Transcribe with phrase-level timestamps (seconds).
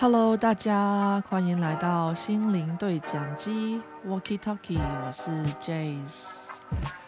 [0.00, 6.42] Hello，大家欢迎来到心灵对讲机 Walkie Talkie，我是 Jace，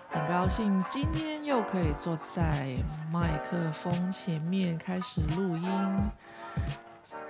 [0.08, 2.76] 很高兴今天又可以坐在
[3.12, 5.70] 麦克风前面开始录音。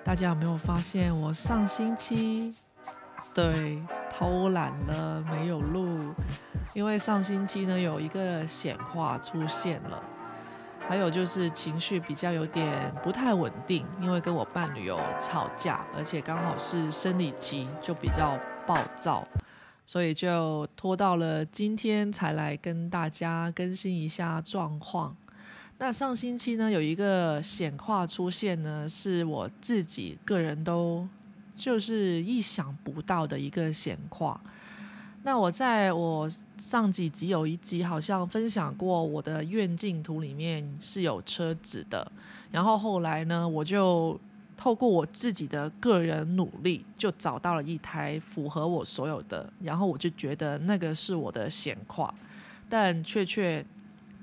[0.03, 2.55] 大家有没有发现我上星期
[3.35, 6.15] 对偷懒了没有录？
[6.73, 10.03] 因为上星期呢有一个显化出现了。
[10.91, 18.37] 还有就是情绪比较有点不太稳定，因为跟我伴侣有吵架，而且刚好是生理期，就比较
[18.67, 19.25] 暴躁，
[19.87, 25.17] 所以就拖到了今天才来跟大家更新一下状况。
[25.79, 31.07] 那上星期呢有一个显化出现呢，是我自己个人都
[31.55, 34.41] 就是意想不到的一个显化。
[35.23, 42.11] 那我在我上几集有一集好像分享过我的愿景图里面是有车子的，
[42.51, 44.19] 然后后来呢，我就
[44.57, 52.13] 透过我自己的个人努力，就找到了一台符合我所有的，然后我就觉得那个是我的显化，
[52.69, 53.63] 但确确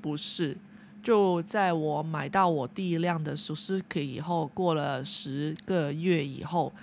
[0.02, 0.58] 不是。
[1.04, 6.74] 就在我买到我第一辆的 Suzuki 以后，过了十个月以后。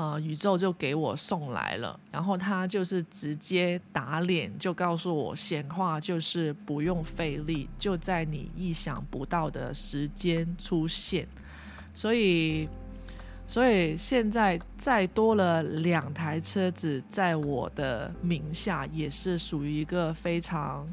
[0.00, 11.28] 呃，宇宙就给我送来了，然后他就是直接打脸，就告诉我显化就是不用费力，就在你意想不到的时间出现。
[11.92, 12.66] 所以，
[13.46, 20.88] 所以现在再多了两台车子在我的名下，也是属于一个非常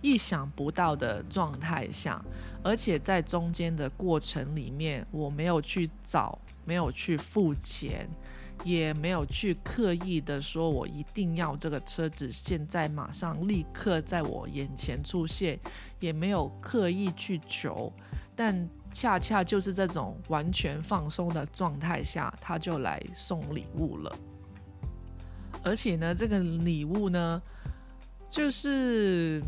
[0.00, 2.24] 意想不到的状态下，
[2.62, 8.06] 而且在中间的过程里面，我没有去找，没有去付钱。
[8.64, 15.60] 也没有去刻意的说，我一定要这个车子现在马上立刻在我眼前出现，
[16.00, 17.92] 也没有刻意去求，
[18.34, 24.16] 但恰恰就是这种完全放松的状态下，他就来送礼物了。
[25.62, 27.40] 而且呢，这个礼物呢，
[28.30, 29.42] 就是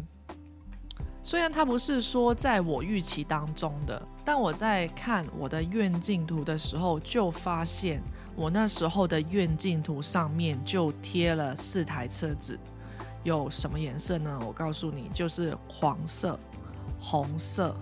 [1.28, 8.00] 虽然它不是说在我预期当中的，但我在看我的愿景图的时候，就发现。
[8.34, 12.58] 我那时候的愿景图上面就贴了四台车子，
[13.24, 14.40] 有什么颜色呢？
[14.46, 16.40] 我告诉你，就是黄色、
[16.98, 17.76] 红色、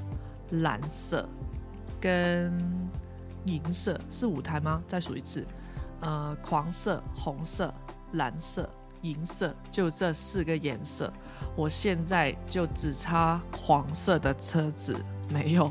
[0.50, 1.28] 蓝色
[2.00, 2.52] 跟
[3.44, 4.82] 银色，是五台吗？
[4.88, 5.46] 再数一次，
[6.00, 7.72] 呃，黄色、红色、
[8.14, 8.68] 蓝色、
[9.10, 11.12] 银色，就这四个颜色。
[11.54, 14.96] 我现在就只差黄色的车子
[15.28, 15.70] 没有，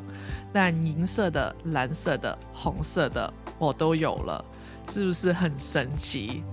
[0.54, 4.44] 但银色的、蓝色的、红色的我都有了。
[4.88, 6.44] 是不是很神奇？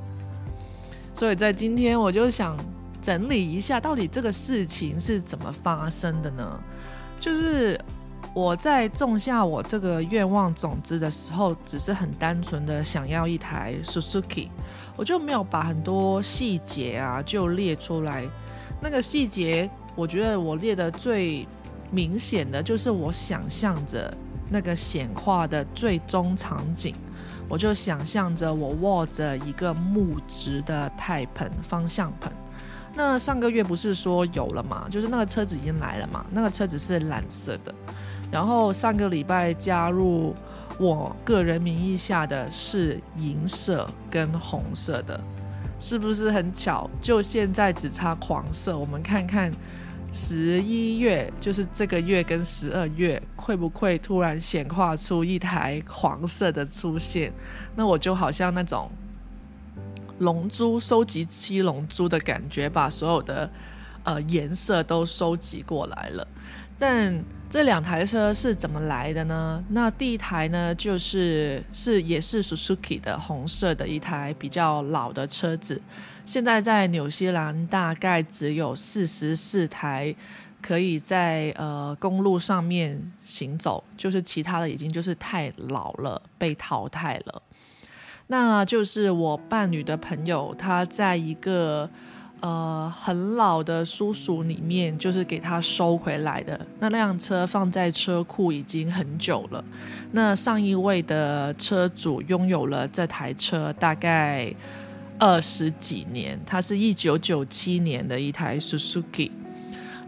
[1.15, 2.56] 所以在今天，我就想
[3.03, 6.60] 整理一下，到底这个事情是怎么发生的呢？
[7.20, 7.78] 就是
[8.34, 14.48] 我在种下我这个愿望种子的时候，只是很单纯的想要一台 Suzuki，
[14.97, 18.26] 我就没有把很多细节啊就列出来。
[18.81, 21.47] 那个细节，我觉得我列的最
[21.91, 24.12] 明显的就是我想象着
[24.49, 26.94] 那个显化的最终场景。
[27.49, 32.32] 我就想象着我握着一个木质的钛盆方向盆，
[32.94, 34.87] 那上个月不是说有了嘛？
[34.88, 36.25] 就是那个车子已经来了嘛？
[36.31, 37.75] 那个车子是蓝色的，
[38.32, 40.34] 然后上个礼拜加入
[40.78, 45.20] 我个人名义下的是银色跟红色的，
[45.78, 46.91] 是不是很巧？
[47.00, 49.53] 就现在只差黄色，我们看看。
[50.15, 57.32] 十一月就是这个月跟十二月会不会突然显化出一台黄色的出现？
[57.75, 58.91] 那我就好像那种
[60.19, 63.50] 龙珠收集七龙珠的感觉，把所有的
[64.05, 66.27] 呃颜色都收集过来了。
[66.79, 69.63] 但这两台车是怎么来的呢？
[69.69, 75.81] 那第一台呢，就是是也是 Suzuki 的红色的一台比较老的车子。
[76.25, 80.12] 现在在纽西兰大概只有四十四台
[80.61, 87.43] 可以在呃公路上面行走，就是其他的已经就是太老了被淘汰了。
[88.29, 91.88] 那就是我伴侣的朋友，他在一个
[92.43, 99.65] 呃很老的叔叔里面，就是给他收回来的那辆车放在车库已经很久了。
[100.11, 104.55] 那上一位的车主拥有了这台车，大概。
[105.19, 109.31] 二十几年，它是一九九七年的一台 Suzuki。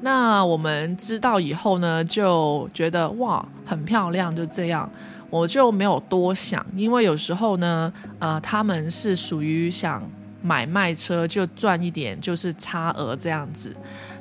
[0.01, 4.91] 那我们知道以后呢，就觉得哇，很漂亮，就这样，
[5.31, 10.03] 我就没有多想，因为有时候呢，呃，他们是属于想
[10.45, 13.75] 买卖车就赚一点，就是差额这样子。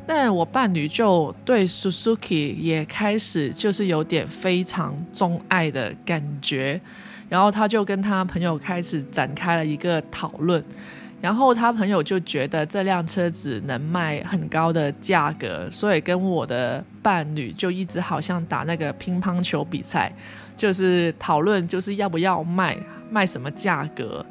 [0.08, 6.80] 但我伴侣就对 Suzuki 也开始就是有点非常钟爱的感觉。
[7.28, 10.64] 然后他就跟他朋友开始展开了一个讨论。
[11.20, 20.14] 然后他朋友就觉得这辆车子能卖很高的价格，所以跟我的伴侣就一直好像打那个乒乓球比赛，
[20.58, 22.78] 就是讨论就是要不要卖，
[23.10, 24.26] 卖什么价格。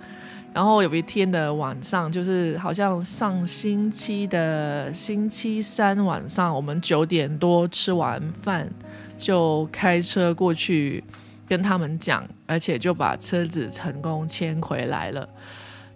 [0.55, 8.71] 然后有一天的晚上，就是好像上星期的星期三晚上，我们九点多吃完饭
[9.17, 11.03] 就开车过去
[11.49, 15.27] 跟他们讲，而且就把车子成功牵回来了。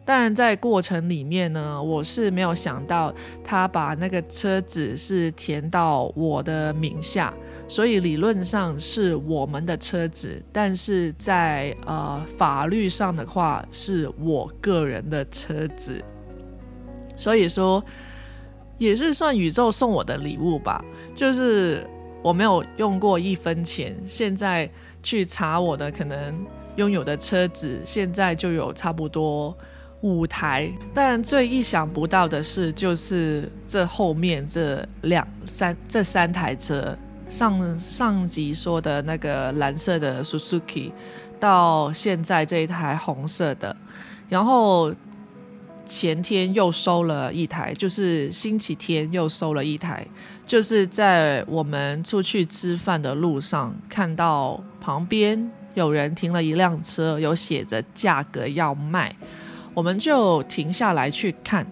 [0.08, 3.12] 但在过程里面呢，我是没有想到
[3.42, 7.34] 他把那个车子是填到我的名下，
[7.66, 16.00] 所以理论上是我们的车子，但是在呃法律上的话是我个人的车子，
[17.16, 17.84] 所以说
[18.78, 20.84] 也是算宇宙送我的礼物吧。
[21.16, 21.84] 就是
[22.22, 24.70] 我没有用过一分钱，现在
[25.02, 29.52] 去查我的可能拥有的车子，现在就有差不多。
[30.02, 36.96] 五台，但最意想不到的是，就是这后面这两三这三台车，
[37.28, 40.92] 上上集说的那个蓝色的 Suzuki，
[41.40, 43.74] 到现在这一台红色的，
[44.28, 44.94] 然后
[45.84, 50.06] 前天又收了一台，就是星期天又收了一台，
[50.44, 59.16] 就是在我们出去吃饭的路上看到旁边有人停了一辆车，有写着价格要卖。
[59.76, 61.66] 我们就停下来去看，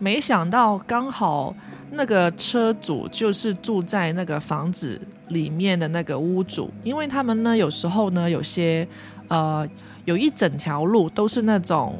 [0.00, 1.54] 没想到刚好
[1.92, 8.86] 那个车主就是住在那个房子里面的那个屋主，因为他们呢有时候呢有些
[9.28, 9.64] 呃
[10.06, 11.96] 有一整条路都是那种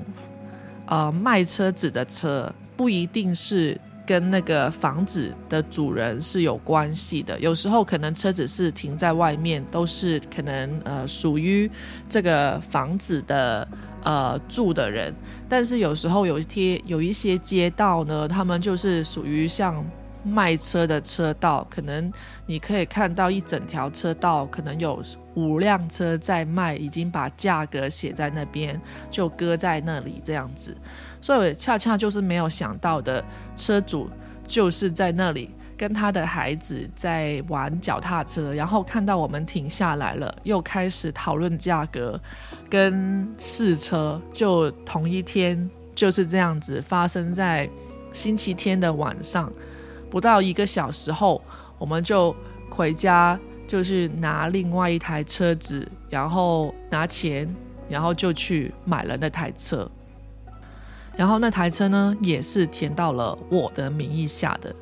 [0.86, 11.70] 呃卖车子的车，不一定是跟那个房子的主人是有关系的，有时候可能车子是停在外面，都是可能呃属于
[12.08, 13.68] 这个房子的。
[14.06, 15.12] 呃，住的人，
[15.48, 19.84] 但是有时候有一些有一些街道呢，他们就是属于像
[20.22, 22.12] 卖车的车道，可能
[22.46, 25.02] 你可以看到一整条车道，可能有
[25.34, 28.80] 五辆车在卖，已经把价格写在那边，
[29.10, 30.72] 就搁在那里这样子。
[31.20, 33.24] 所以我恰恰就是没有想到的，
[33.56, 34.08] 车主
[34.46, 42.18] 就是在那里跟他的孩子在玩脚踏车，然后看到我们停下来了，又开始讨论价格。
[42.68, 47.68] 跟试车就同一天，就是这样子发生在
[48.12, 49.52] 星期天的晚上，
[50.10, 51.40] 不到一个小时后，
[51.78, 52.34] 我们就
[52.70, 57.54] 回家，就是拿另外一台车子，然后拿钱，
[57.88, 59.88] 然后就去买了那台车。
[61.16, 64.74] 然后那台车呢，也是填到了我的名义下的，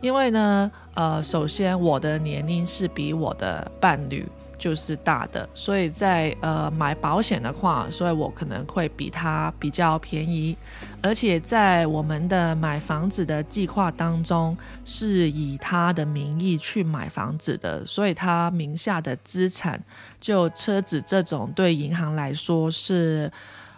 [0.00, 4.26] 因为呢，呃，首先我的年龄是比我的伴侣。
[4.58, 10.56] 就是大的，所以在呃买保险的话，所以我可能会比他比较便宜，
[11.02, 19.78] 而且在我们的买房子的计划当中，是以他的名义去买房子的，所以他名下的资产，
[20.18, 23.30] 就车子这种对银行来说是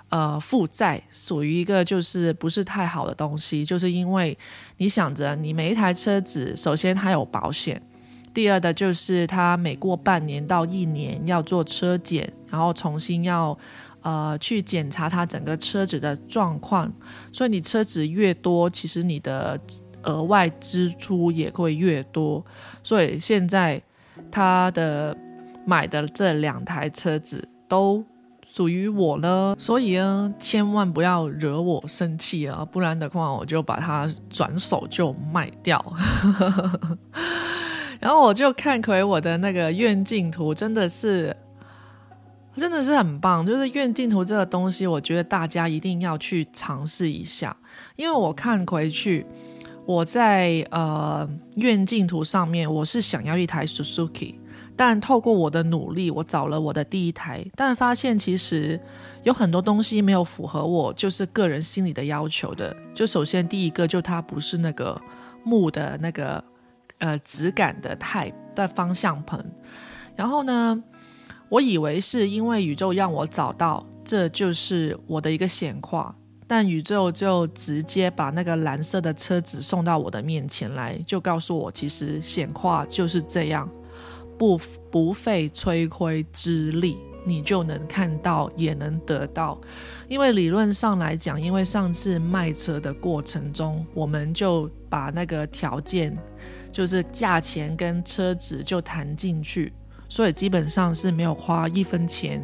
[0.09, 4.37] 呃负债，属于一个就是不是太好的东西，就是因为
[4.77, 7.81] 你想着你每一台车子，首先它有保险。
[8.35, 13.59] 第二的就是他每过半年到一年要做车检，然后重新要
[14.03, 16.93] 呃去检查他整个车子的状况，
[17.33, 19.59] 所以你车子越多，其实你的
[20.05, 22.45] 额外支出也会越多。
[22.85, 23.83] 所以现在
[24.31, 25.17] 他的
[25.67, 28.05] 买的这两台车子都
[28.59, 35.81] 属于我了，所以呢，千万不要惹我生气啊，不然的话我就把它转手就卖掉。
[38.01, 41.37] 然后我就看回我的那个愿景图，真的是，
[42.57, 43.47] 真的是很棒。
[43.47, 47.57] 就是愿景图这个东西，我觉得大家一定要去尝试一下。
[47.95, 49.25] 因为我看回去，
[49.87, 54.35] 我在呃愿景图上面，我是想要一台 Suzuki，
[54.79, 58.81] 但透过我的努力，我找了我的第一台，但发现其实
[59.25, 62.75] 有很多东西没有符合我就是个人心理的要求的。
[62.95, 64.99] 就首先第一个，就它不是那个
[65.45, 66.43] 木的那个。
[67.01, 69.39] 呃，质感的太的方向盘，
[70.17, 70.83] 然后呢，
[71.49, 76.13] 我以为是因为宇宙让我找到这就是我的一个显化，
[76.49, 83.71] 但宇宙就直接把那个蓝色的车子送到我的面前来，就告诉我，其实显化就是这样，
[84.39, 84.59] 不
[84.91, 89.61] 不费吹灰之力，你就能看到，也能得到。
[90.09, 96.17] 因为理论上来讲，因为上次卖车的过程中，我们就把那个条件。
[96.71, 99.73] 就是价钱跟车子就谈进去，
[100.09, 102.41] 所以基本上是没有花一分钱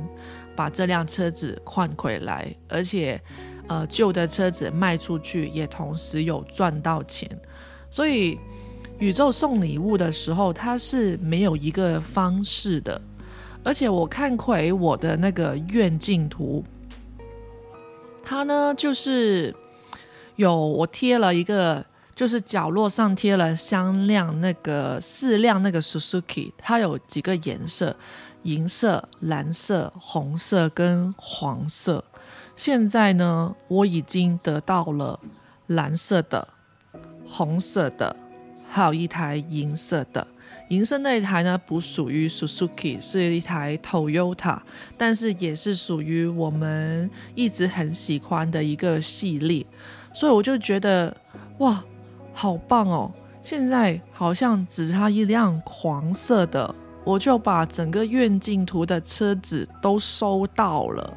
[0.56, 3.20] 把这辆车子换回来，而且
[3.68, 7.30] 呃旧的车子卖出去，也同时有赚到钱。
[7.90, 8.36] 所以
[8.98, 13.00] 宇宙送礼物的时候，它是没有一个方式的。
[13.62, 16.64] 而且我看回我的那个愿镜图，
[18.22, 19.54] 它呢就是
[20.36, 21.84] 有我贴了一个。
[22.16, 27.96] 就是角落上贴了香亮那个四辆那个 Suzuki，它有几个颜色：
[28.44, 32.04] 银色、蓝色、红色跟黄色。
[32.54, 35.18] 现在呢，我已经得到了
[35.66, 36.46] 蓝色的、
[37.26, 38.14] 红色的，
[38.74, 40.26] 还有一台银色的。
[40.70, 44.58] 银色那一台呢，不属于 Suzuki，是一台 Toyota，
[44.98, 49.64] 但是也是属于我们一直很喜欢的一个系列。
[50.12, 51.16] 所以我就觉得，
[51.58, 51.84] 哇！
[52.32, 53.12] 好棒哦！
[53.42, 61.16] 现在好像只差一辆黄色的，我就把整个愿景图的车子都收到了。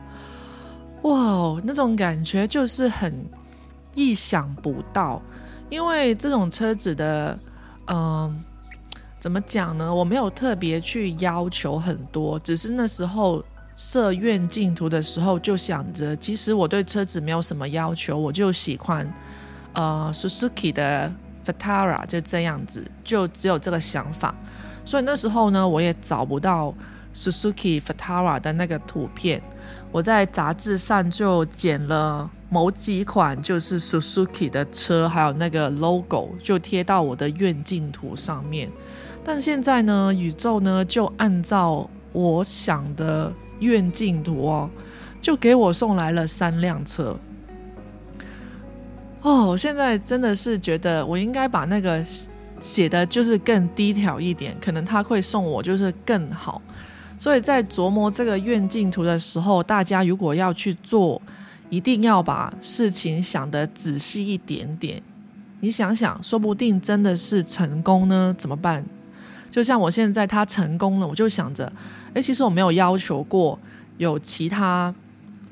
[1.01, 3.25] 哇，那种感觉就是很
[3.95, 5.19] 意想不到，
[5.71, 7.39] 因为这种车子的，
[7.87, 8.43] 嗯，
[9.19, 9.93] 怎么讲呢？
[9.93, 19.11] 我没有特别去要求很多，只是那时候设愿景图的时候就想着，其实我对车子没有什么要求，我就喜欢。
[19.73, 21.11] 呃，Suzuki 的
[21.45, 24.33] Fatara，就这样子，就只有这个想法，
[24.83, 26.73] 所以那时候呢，我也找不到
[27.13, 29.39] Suzuki Vitara 的那个图片，
[29.91, 38.69] 我在杂志上就剪了某几款，就是 Suzuki 的车，还有那个 logo，就贴到我的愿景图上面。
[39.23, 44.69] 但现在呢，宇宙呢就按照我想的愿景图哦，
[45.21, 47.17] 就给我送来了三辆车。
[49.21, 52.01] 哦，我现在真的是觉得我应该把那个
[52.61, 56.61] 写的就是更低调一点，可能他会送我就是更好。
[57.19, 61.21] 所以在琢磨这个愿景图的时候，大家如果要去做，
[61.69, 65.01] 一定要把事情想得仔细一点点。
[65.59, 68.83] 你想想，说不定真的是成功呢，怎么办？
[69.51, 71.71] 就像我现在他成功了，我就想着，
[72.13, 73.59] 诶，其实我没有要求过
[73.97, 74.93] 有其他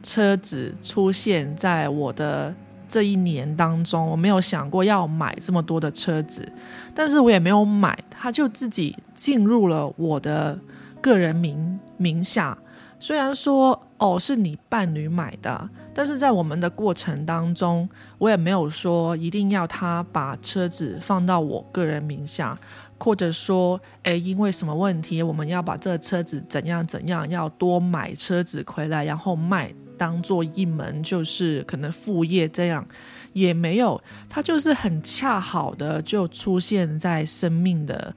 [0.04, 2.54] 车子出现在我的。
[2.88, 6.48] 这一年当中，我没有想过要买这么多的车子，
[6.94, 10.58] 但是我也没有买，他就自己进入了我的
[11.02, 12.58] 个人名名下。
[13.00, 17.88] 虽然说哦是你伴侣买的，但是在我们的过程当中，
[18.18, 22.58] 我也没有说一定要他把车子放到我个人名下，
[22.98, 29.74] 或者说诶因为什么问题我们要把这个车子怎样怎样，要多买车子回来然后卖。
[29.98, 32.86] 当做一门就是可能副业这样，
[33.32, 38.14] 也没有，他就是很恰好的就出现在生命的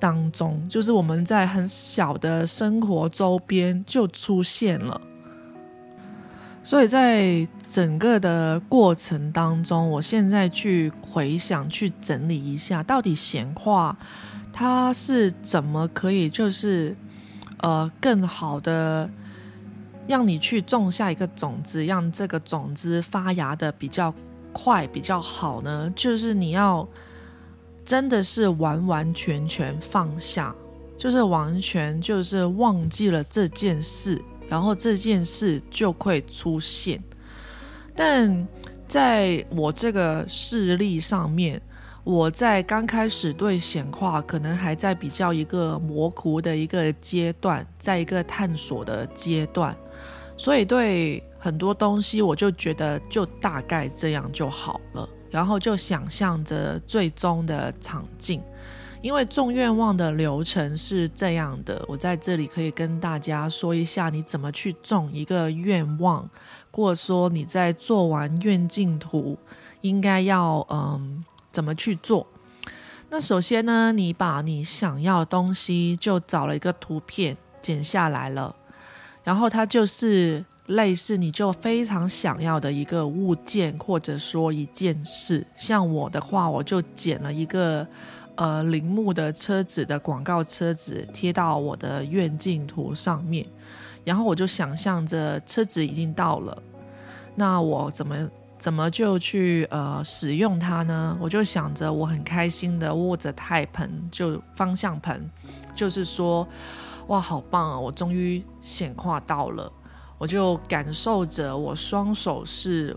[0.00, 5.00] 当中，就是我们在很小的生活周边就出现了。
[6.64, 13.96] 所以在整个的过程当中，我现在去回想、去整理一下，到底闲话
[14.52, 16.96] 它是怎么可以就是
[17.58, 19.08] 呃更好的。
[20.08, 24.12] 让你去种下一个种子，让这个种子发芽的比较
[24.52, 25.88] 快、比较好呢？
[25.94, 26.88] 就是你要
[27.90, 30.54] 真的是完完全全放下，
[30.96, 37.02] 就是完全就是忘记了这件事，然后这件事就会出现。
[37.96, 38.46] 但
[38.86, 41.60] 在我这个事例上面，
[42.04, 49.76] 我在刚开始对显化可能还在比较一个模糊的一个阶段，在一个探索的阶段。
[50.36, 58.42] 所以对很多东西，我就觉得就大概这样就好了，然后就想象着最终的场景。
[59.02, 66.28] 因为种愿望的流程是这样的，我在这里可以跟大家说一下，你怎么去种一个愿望，
[66.70, 69.38] 或者说你在做完愿景图
[69.80, 72.26] 应该要嗯怎么去做。
[73.08, 78.54] 那首先呢，你把你想要的东西就找了一个图片剪下来了。
[79.24, 85.44] 然后它就是类似你就非常想要的一个物件，或者说一件事。
[85.56, 87.86] 像我的话，我就剪了一个
[88.36, 93.44] 呃铃木的车子的广告车子贴到我的愿景图上面，
[94.04, 96.62] 然后我就想象着车子已经到了，
[97.34, 101.18] 那我怎么怎么就去呃使用它呢？
[101.20, 105.20] 我就想着我很开心的握着胎盆，就方向盘，
[105.74, 106.46] 就是说。
[107.06, 107.76] 哇，好棒啊！
[107.76, 109.72] 我终于显化到了，
[110.20, 112.94] 我就感受着我双手是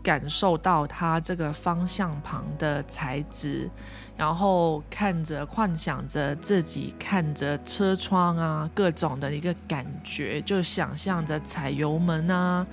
[0.00, 3.68] 感受到它这个方向盘的材质，
[4.16, 12.64] 然后看着幻想着自己看着车窗啊，各种的一个感觉，就想象着踩油门啊，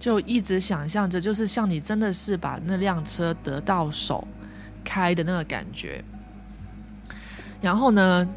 [0.00, 4.26] 就一直想象着，就是像你真的是把那辆车得到手
[4.84, 6.02] 开的那个感觉。
[7.60, 8.28] 然后呢？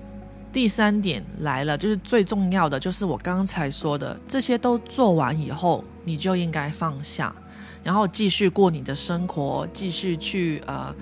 [0.53, 7.35] 第三点来了，就是最重要的，就是我刚才说的，这些都做完以后，你就应该放下，
[7.83, 10.93] 然后继续过你的生活，继续去呃，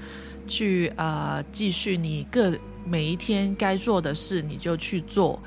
[0.47, 2.53] 去呃，继续你各
[2.85, 5.37] 每一天该做的事，你就去做，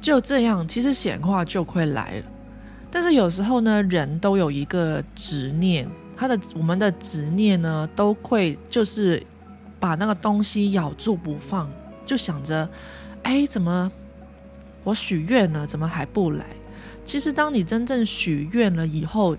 [0.00, 2.26] 就这样，其实显化就会来了。
[2.90, 9.22] 但是有时候呢，人都有一个执念，他的我们的执念呢，都会就是
[9.78, 11.70] 把那个东西咬住不放，
[12.04, 12.68] 就想着。
[13.22, 13.90] 哎，怎么
[14.84, 16.44] 我许愿了，怎么还不来？
[17.04, 19.36] 其实，当你真正许愿了以后，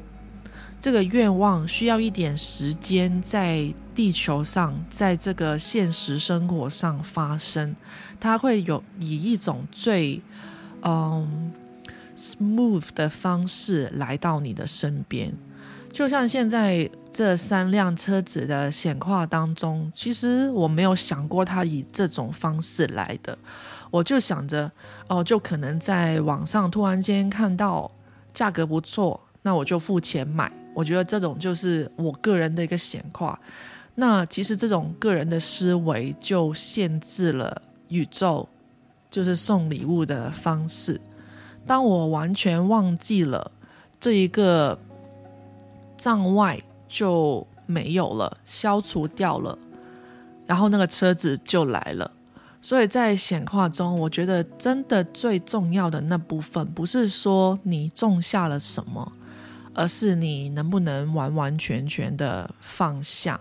[0.81, 7.75] 这个愿望需要一点时间在地球上，在这个现实生活上发生，
[8.19, 10.21] 它会有以一种最
[10.81, 11.51] 嗯
[12.15, 15.33] smooth 的方式来到你的身边。
[15.91, 23.37] 就像现在这三辆车子的显化当中，其实我没有想过它以这种方式来的。
[23.91, 24.71] 我就想着，
[25.07, 27.89] 哦，就可能在网上突然间看到
[28.31, 30.51] 价格不错，那我就付钱买。
[30.73, 33.37] 我觉得这种就是我个人的一个显化。
[33.95, 38.47] 那其实这种个人的思维就限制了宇宙，
[39.09, 41.01] 就是送礼物的方式。
[41.65, 43.51] 当我完全忘记了
[43.99, 44.79] 这一个。
[45.99, 46.57] 障外
[46.89, 49.57] 就没有了，消除掉了，
[50.47, 52.11] 然后那个车子就来了。
[52.61, 59.13] 所以在显化中，我觉得真的最重要的那部分，不是说你种下了什么，
[59.73, 63.39] 而是你能不能完完全全的放下。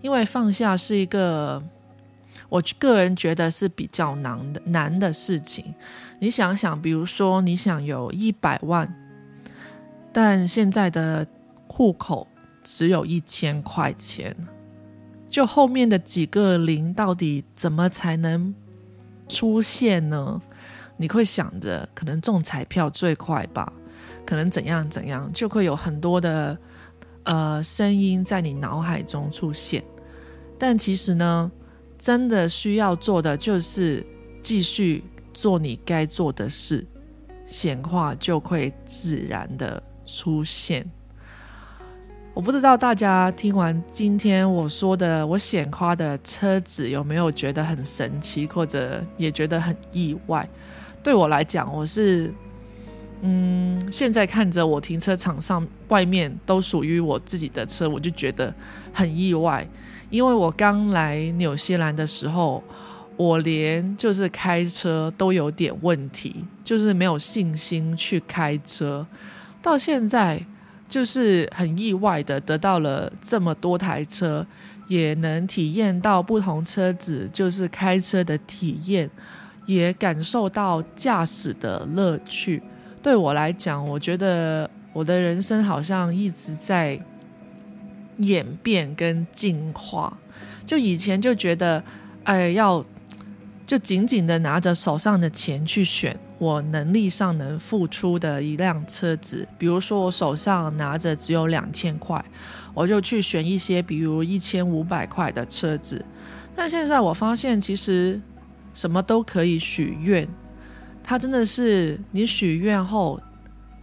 [0.00, 1.62] 因为放下是一个，
[2.48, 5.74] 我个人觉得是比较难的难的事情。
[6.20, 8.94] 你想想，比如说你想有一百万，
[10.12, 11.26] 但现在的。
[11.68, 12.28] 户口
[12.66, 14.36] 只有一千块钱，
[15.30, 18.52] 就后面的几个零到底怎么才能
[19.28, 20.42] 出现呢？
[20.96, 23.72] 你会想着可能中彩票最快吧，
[24.26, 26.58] 可能怎样怎样，就会有很多的
[27.22, 29.84] 呃声音在你脑海中出现。
[30.58, 31.52] 但其实呢，
[31.96, 34.04] 真的需要做的就是
[34.42, 36.84] 继续做你该做的事，
[37.46, 40.84] 显化就会自然的出现。
[42.36, 50.46] 我不知道大家听完今天我说的我显夸的车子有没有觉得很神奇，或者也觉得很意外？
[51.02, 52.30] 对我来讲，我是
[53.22, 58.54] 嗯，现在看着我停车场上外面都属于我自己的车，我就觉得
[58.92, 59.66] 很意外。
[60.10, 62.62] 因为我刚来纽西兰的时候，
[63.16, 69.06] 我连就是开车都有点问题，就是没有信心去开车，
[69.62, 70.44] 到现在。
[70.88, 74.46] 就是很意外的得到了这么多台车，
[74.88, 79.10] 也能体验到不同车子就是开车的体验，
[79.66, 82.62] 也感受到驾驶的乐趣。
[83.02, 87.00] 对我来讲，我觉得我的人生好像一直在
[88.18, 90.16] 演变跟进化。
[90.64, 91.82] 就以前就觉得，
[92.24, 92.84] 哎，要
[93.66, 96.18] 就紧紧的拿着手上的钱去选。
[96.38, 102.22] 我能力上能付出的一辆车子，比如说我手上拿着只有两千块，
[102.74, 106.04] 我就去选一些比如一千五百块的车子。
[106.54, 108.20] 但现在我发现，其实
[108.74, 110.28] 什么都可以许愿，
[111.02, 113.18] 它真的是你许愿后，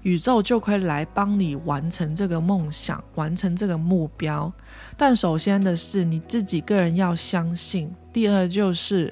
[0.03, 4.53] 宇宙就会来帮你完成这个梦想，完成这个目标。
[4.95, 9.11] 但首先的是你自己个人要相信，第二就是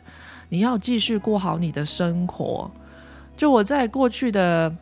[0.51, 2.69] 你要继续过好你的生活。
[3.37, 4.75] 就我在过去的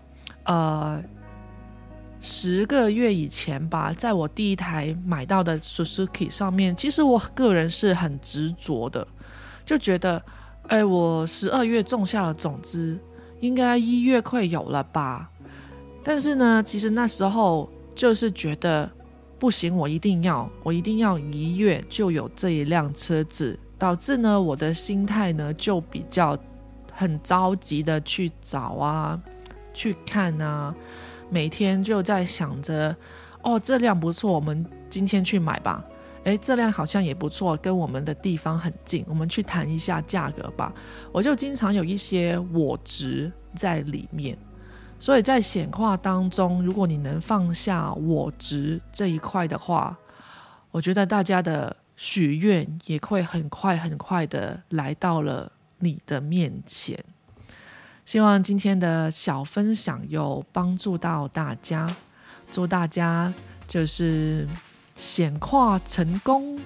[0.44, 1.02] 呃
[2.20, 9.08] 十个月以前吧，在我第一台买到的 Suzuki 上面，其实我个人是很执着的，
[9.64, 10.20] 就觉得，
[10.70, 12.98] 哎，我十二月种下了种子，
[13.40, 15.30] 应该一月会有了吧？
[16.04, 18.90] 但是呢，其实那时候就是觉得
[19.38, 26.38] 不行，我一定要，我一定要一月就有这一辆车子，导致呢，我的心态呢就比较。
[26.92, 29.18] 很着急的去找啊，
[29.74, 30.76] 去看啊，
[31.30, 32.94] 每天就在想着，
[33.42, 35.82] 哦，这辆不错，我们今天去买吧。
[36.26, 40.74] 诶，这辆好像也不错，跟我们的地方很近，我们去谈一下价格吧。
[41.14, 44.38] 我就经常有一些我值在里面，
[45.00, 49.98] 所以在显化当中，如果你能放下我执这一块的话，
[50.72, 56.98] 我觉得大家的许愿也会很快很快的来到了你的面前。
[58.06, 61.94] 希望今天的小分享有帮助到大家，
[62.50, 63.34] 祝大家
[63.68, 64.48] 就是
[64.96, 66.58] 显化成功，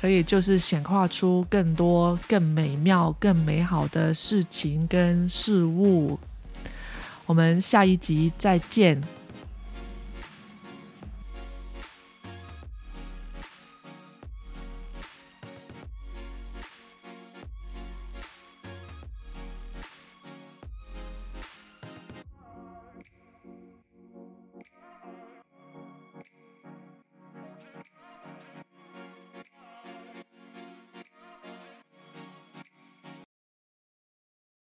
[0.00, 6.16] 可以就是显化出更多更美妙、更美好的事情跟事物。
[7.26, 9.02] 我们下一集再见。